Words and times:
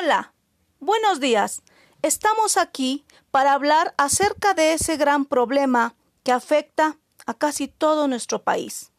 Hola, 0.00 0.32
buenos 0.78 1.18
días. 1.18 1.62
Estamos 2.02 2.56
aquí 2.56 3.04
para 3.32 3.52
hablar 3.52 3.94
acerca 3.98 4.54
de 4.54 4.74
ese 4.74 4.96
gran 4.96 5.24
problema 5.24 5.96
que 6.22 6.30
afecta 6.30 6.98
a 7.26 7.34
casi 7.34 7.66
todo 7.66 8.06
nuestro 8.06 8.44
país. 8.44 8.92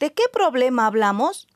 ¿De 0.00 0.12
qué 0.12 0.24
problema 0.30 0.86
hablamos? 0.86 1.48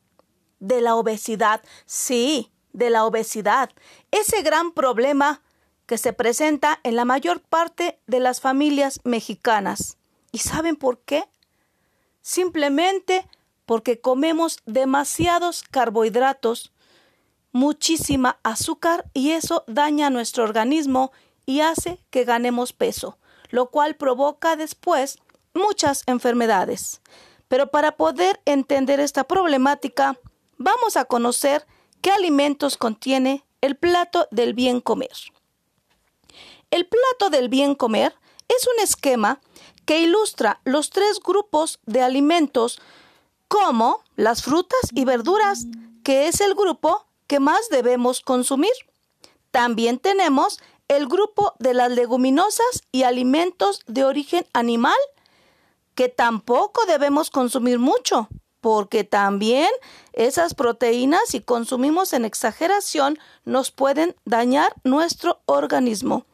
De 0.58 0.80
la 0.80 0.96
obesidad. 0.96 1.60
Sí, 1.84 2.50
de 2.72 2.88
la 2.88 3.04
obesidad. 3.04 3.68
Ese 4.10 4.40
gran 4.40 4.72
problema 4.72 5.42
que 5.84 5.98
se 5.98 6.14
presenta 6.14 6.80
en 6.82 6.96
la 6.96 7.04
mayor 7.04 7.42
parte 7.42 8.00
de 8.06 8.20
las 8.20 8.40
familias 8.40 9.00
mexicanas. 9.04 9.98
¿Y 10.32 10.38
saben 10.38 10.76
por 10.76 11.00
qué? 11.00 11.28
Simplemente 12.22 13.28
porque 13.66 14.00
comemos 14.00 14.60
demasiados 14.64 15.62
carbohidratos, 15.70 16.72
muchísima 17.58 18.38
azúcar 18.44 19.10
y 19.14 19.32
eso 19.32 19.64
daña 19.66 20.10
nuestro 20.10 20.44
organismo 20.44 21.10
y 21.44 21.60
hace 21.60 21.98
que 22.10 22.24
ganemos 22.24 22.72
peso, 22.72 23.18
lo 23.50 23.70
cual 23.70 23.96
provoca 23.96 24.54
después 24.54 25.18
muchas 25.54 26.04
enfermedades. 26.06 27.00
Pero 27.48 27.72
para 27.72 27.96
poder 27.96 28.40
entender 28.44 29.00
esta 29.00 29.24
problemática, 29.24 30.20
vamos 30.56 30.96
a 30.96 31.06
conocer 31.06 31.66
qué 32.00 32.12
alimentos 32.12 32.76
contiene 32.76 33.44
el 33.60 33.76
plato 33.76 34.28
del 34.30 34.54
bien 34.54 34.80
comer. 34.80 35.16
El 36.70 36.86
plato 36.86 37.28
del 37.28 37.48
bien 37.48 37.74
comer 37.74 38.14
es 38.46 38.68
un 38.68 38.80
esquema 38.84 39.40
que 39.84 39.98
ilustra 39.98 40.60
los 40.64 40.90
tres 40.90 41.18
grupos 41.18 41.80
de 41.86 42.02
alimentos 42.02 42.80
como 43.48 44.04
las 44.14 44.42
frutas 44.42 44.78
y 44.94 45.04
verduras, 45.04 45.66
que 46.04 46.28
es 46.28 46.40
el 46.40 46.54
grupo 46.54 47.07
que 47.28 47.38
más 47.38 47.68
debemos 47.68 48.20
consumir. 48.20 48.72
También 49.52 49.98
tenemos 49.98 50.58
el 50.88 51.06
grupo 51.06 51.54
de 51.58 51.74
las 51.74 51.92
leguminosas 51.92 52.82
y 52.90 53.04
alimentos 53.04 53.82
de 53.86 54.04
origen 54.04 54.46
animal, 54.52 54.96
que 55.94 56.08
tampoco 56.08 56.84
debemos 56.86 57.30
consumir 57.30 57.78
mucho, 57.78 58.28
porque 58.60 59.04
también 59.04 59.68
esas 60.12 60.54
proteínas, 60.54 61.20
si 61.28 61.40
consumimos 61.40 62.12
en 62.12 62.24
exageración, 62.24 63.18
nos 63.44 63.70
pueden 63.70 64.16
dañar 64.24 64.74
nuestro 64.82 65.40
organismo. 65.46 66.24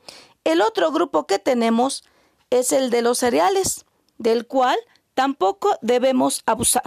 El 0.44 0.62
otro 0.62 0.92
grupo 0.92 1.26
que 1.26 1.38
tenemos 1.38 2.04
es 2.50 2.72
el 2.72 2.90
de 2.90 3.02
los 3.02 3.18
cereales, 3.18 3.84
del 4.18 4.46
cual 4.46 4.78
tampoco 5.14 5.76
debemos 5.82 6.42
abusar. 6.46 6.84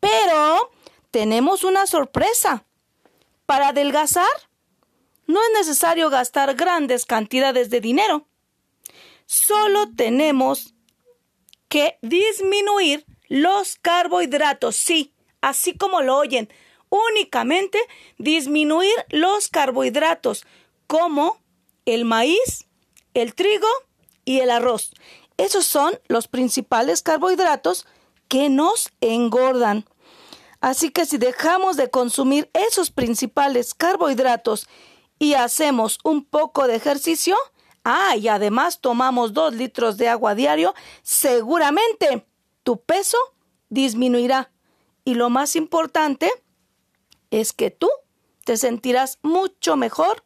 Pero 0.00 0.70
tenemos 1.10 1.64
una 1.64 1.86
sorpresa. 1.86 2.64
Para 3.50 3.70
adelgazar, 3.70 4.30
no 5.26 5.40
es 5.42 5.66
necesario 5.66 6.08
gastar 6.08 6.54
grandes 6.54 7.04
cantidades 7.04 7.68
de 7.68 7.80
dinero. 7.80 8.28
Solo 9.26 9.88
tenemos 9.96 10.76
que 11.68 11.98
disminuir 12.00 13.04
los 13.26 13.74
carbohidratos, 13.74 14.76
sí, 14.76 15.14
así 15.40 15.76
como 15.76 16.00
lo 16.00 16.16
oyen, 16.16 16.48
únicamente 16.90 17.80
disminuir 18.18 18.94
los 19.08 19.48
carbohidratos, 19.48 20.46
como 20.86 21.40
el 21.86 22.04
maíz, 22.04 22.68
el 23.14 23.34
trigo 23.34 23.66
y 24.24 24.38
el 24.38 24.50
arroz. 24.52 24.92
Esos 25.38 25.66
son 25.66 25.98
los 26.06 26.28
principales 26.28 27.02
carbohidratos 27.02 27.84
que 28.28 28.48
nos 28.48 28.92
engordan. 29.00 29.86
Así 30.60 30.90
que 30.90 31.06
si 31.06 31.16
dejamos 31.16 31.76
de 31.76 31.90
consumir 31.90 32.50
esos 32.52 32.90
principales 32.90 33.74
carbohidratos 33.74 34.68
y 35.18 35.34
hacemos 35.34 35.98
un 36.04 36.24
poco 36.24 36.66
de 36.66 36.76
ejercicio, 36.76 37.36
ah, 37.84 38.16
y 38.16 38.28
además 38.28 38.80
tomamos 38.80 39.32
dos 39.32 39.54
litros 39.54 39.96
de 39.96 40.08
agua 40.08 40.34
diario, 40.34 40.74
seguramente 41.02 42.26
tu 42.62 42.80
peso 42.82 43.18
disminuirá. 43.70 44.52
Y 45.04 45.14
lo 45.14 45.30
más 45.30 45.56
importante 45.56 46.30
es 47.30 47.52
que 47.52 47.70
tú 47.70 47.88
te 48.44 48.56
sentirás 48.56 49.18
mucho 49.22 49.76
mejor 49.76 50.24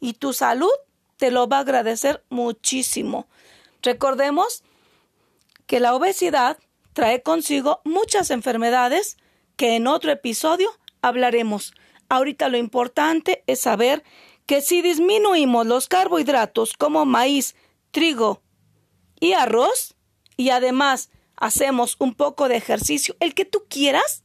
y 0.00 0.14
tu 0.14 0.32
salud 0.32 0.70
te 1.16 1.30
lo 1.30 1.48
va 1.48 1.58
a 1.58 1.60
agradecer 1.60 2.24
muchísimo. 2.28 3.28
Recordemos 3.82 4.64
que 5.66 5.78
la 5.78 5.94
obesidad 5.94 6.58
trae 6.92 7.22
consigo 7.22 7.80
muchas 7.84 8.30
enfermedades 8.30 9.16
que 9.56 9.76
en 9.76 9.86
otro 9.86 10.12
episodio 10.12 10.70
hablaremos. 11.02 11.74
Ahorita 12.08 12.48
lo 12.48 12.56
importante 12.56 13.42
es 13.46 13.60
saber 13.60 14.04
que 14.46 14.60
si 14.60 14.82
disminuimos 14.82 15.66
los 15.66 15.88
carbohidratos 15.88 16.74
como 16.74 17.04
maíz, 17.04 17.56
trigo 17.90 18.42
y 19.18 19.32
arroz, 19.32 19.96
y 20.36 20.50
además 20.50 21.10
hacemos 21.36 21.96
un 21.98 22.14
poco 22.14 22.48
de 22.48 22.56
ejercicio, 22.56 23.16
el 23.20 23.34
que 23.34 23.44
tú 23.44 23.64
quieras, 23.68 24.22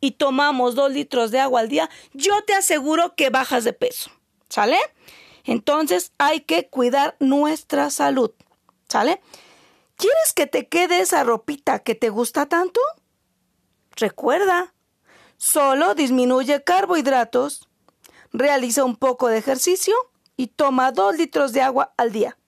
y 0.00 0.12
tomamos 0.12 0.74
dos 0.74 0.90
litros 0.90 1.30
de 1.30 1.40
agua 1.40 1.60
al 1.60 1.68
día, 1.68 1.90
yo 2.14 2.42
te 2.44 2.54
aseguro 2.54 3.14
que 3.14 3.30
bajas 3.30 3.64
de 3.64 3.72
peso. 3.72 4.10
¿Sale? 4.48 4.78
Entonces 5.44 6.12
hay 6.18 6.40
que 6.40 6.68
cuidar 6.68 7.16
nuestra 7.20 7.90
salud. 7.90 8.32
¿Sale? 8.88 9.20
¿Quieres 9.96 10.32
que 10.34 10.46
te 10.46 10.66
quede 10.66 11.00
esa 11.00 11.22
ropita 11.22 11.80
que 11.80 11.94
te 11.94 12.08
gusta 12.08 12.46
tanto? 12.46 12.80
Recuerda, 13.96 14.74
solo 15.36 15.94
disminuye 15.94 16.62
carbohidratos, 16.62 17.68
realiza 18.32 18.84
un 18.84 18.96
poco 18.96 19.28
de 19.28 19.38
ejercicio 19.38 19.94
y 20.36 20.48
toma 20.48 20.92
dos 20.92 21.16
litros 21.16 21.52
de 21.52 21.62
agua 21.62 21.92
al 21.96 22.12
día. 22.12 22.38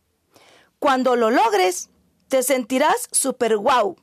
Cuando 0.78 1.16
lo 1.16 1.30
logres, 1.30 1.90
te 2.28 2.42
sentirás 2.42 3.08
súper 3.12 3.56
guau 3.56 3.96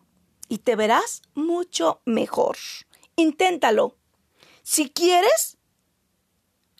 y 0.47 0.59
te 0.59 0.75
verás 0.75 1.21
mucho 1.33 2.01
mejor. 2.05 2.57
Inténtalo. 3.15 3.97
Si 4.61 4.89
quieres, 4.89 5.57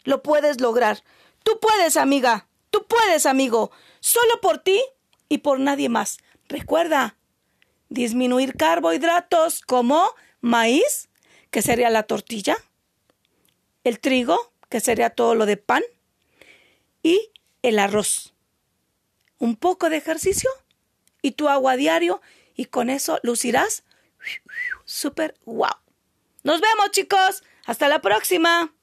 lo 0.04 0.22
puedes 0.22 0.62
lograr. 0.62 1.04
Tú 1.44 1.60
puedes, 1.60 1.98
amiga. 1.98 2.48
Tú 2.70 2.86
puedes, 2.88 3.26
amigo. 3.26 3.72
Solo 4.00 4.40
por 4.42 4.60
ti 4.60 4.82
y 5.28 5.40
por 5.40 5.60
nadie 5.60 5.90
más. 5.90 6.20
Recuerda, 6.48 7.18
disminuir 7.90 8.56
carbohidratos 8.56 9.62
como 9.62 10.14
maíz, 10.42 11.10
que 11.52 11.62
sería 11.62 11.90
la 11.90 12.04
tortilla, 12.04 12.58
el 13.84 14.00
trigo, 14.00 14.54
que 14.70 14.80
sería 14.80 15.10
todo 15.10 15.36
lo 15.36 15.46
de 15.46 15.58
pan, 15.58 15.84
y 17.04 17.32
el 17.62 17.80
arroz. 17.80 18.34
Un 19.38 19.56
poco 19.56 19.90
de 19.90 19.98
ejercicio 19.98 20.50
y 21.22 21.32
tu 21.32 21.50
agua 21.50 21.76
diario 21.76 22.22
y 22.56 22.66
con 22.66 22.90
eso 22.90 23.20
lucirás 23.24 23.84
súper 24.86 25.36
wow. 25.46 25.70
Nos 26.44 26.62
vemos 26.62 26.92
chicos. 26.92 27.44
Hasta 27.66 27.88
la 27.88 28.02
próxima. 28.02 28.74